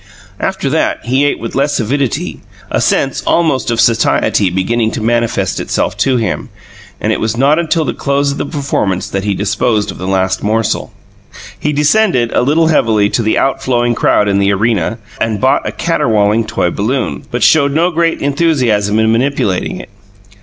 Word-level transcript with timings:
After 0.39 0.67
that, 0.67 1.05
he 1.05 1.25
ate 1.25 1.37
with 1.37 1.53
less 1.53 1.79
avidity; 1.79 2.39
a 2.71 2.81
sense 2.81 3.21
almost 3.27 3.69
of 3.69 3.79
satiety 3.79 4.49
beginning 4.49 4.89
to 4.93 4.99
manifest 4.99 5.59
itself 5.59 5.95
to 5.97 6.17
him, 6.17 6.49
and 6.99 7.11
it 7.13 7.19
was 7.19 7.37
not 7.37 7.59
until 7.59 7.85
the 7.85 7.93
close 7.93 8.31
of 8.31 8.39
the 8.39 8.45
performance 8.47 9.07
that 9.07 9.25
he 9.25 9.35
disposed 9.35 9.91
of 9.91 9.99
the 9.99 10.07
last 10.07 10.41
morsel. 10.41 10.91
He 11.59 11.71
descended 11.71 12.31
a 12.31 12.41
little 12.41 12.69
heavily 12.69 13.11
to 13.11 13.21
the 13.21 13.37
outflowing 13.37 13.93
crowd 13.93 14.27
in 14.27 14.39
the 14.39 14.51
arena, 14.51 14.97
and 15.19 15.39
bought 15.39 15.67
a 15.67 15.71
caterwauling 15.71 16.45
toy 16.45 16.71
balloon, 16.71 17.25
but 17.29 17.43
showed 17.43 17.71
no 17.75 17.91
great 17.91 18.21
enthusiasm 18.23 18.97
in 18.97 19.11
manipulating 19.11 19.79
it. 19.79 19.89